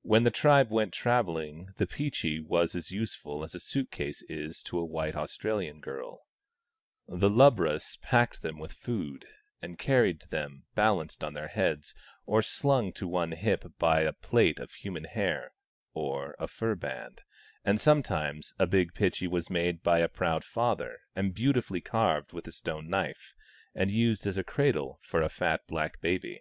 When 0.00 0.22
the 0.22 0.30
tribe 0.30 0.70
went 0.70 0.90
travelling 0.94 1.74
the 1.76 1.86
pitchi 1.86 2.40
was 2.40 2.74
as 2.74 2.90
useful 2.90 3.44
as 3.44 3.54
a 3.54 3.60
suit 3.60 3.90
case 3.90 4.22
is 4.26 4.62
to 4.62 4.78
a 4.78 4.84
white 4.86 5.14
Australian 5.14 5.80
girl; 5.82 6.22
the 7.06 7.28
lubras 7.28 8.00
packed 8.00 8.40
them 8.40 8.58
with 8.58 8.72
food, 8.72 9.26
and 9.60 9.78
carried 9.78 10.22
them 10.30 10.64
balanced 10.74 11.22
on 11.22 11.34
their 11.34 11.48
heads, 11.48 11.94
or 12.24 12.40
slung 12.40 12.90
to 12.94 13.06
one 13.06 13.32
hip 13.32 13.74
by 13.78 14.00
a 14.00 14.14
plait 14.14 14.58
of 14.58 14.72
human 14.72 15.04
hair, 15.04 15.52
or 15.92 16.34
a 16.38 16.48
fur 16.48 16.74
band; 16.74 17.20
and 17.62 17.78
sometimes 17.78 18.54
a 18.58 18.66
big 18.66 18.94
pitchi 18.94 19.26
was 19.28 19.50
made 19.50 19.82
by 19.82 19.98
a 19.98 20.08
proud 20.08 20.42
father 20.42 21.00
and 21.14 21.34
beautifully 21.34 21.82
carved 21.82 22.32
with 22.32 22.48
a 22.48 22.52
stone 22.52 22.88
knife, 22.88 23.34
and 23.74 23.90
used 23.90 24.26
as 24.26 24.38
a 24.38 24.42
cradle 24.42 24.98
for 25.02 25.20
a 25.20 25.28
fat 25.28 25.60
black 25.68 26.00
baby. 26.00 26.40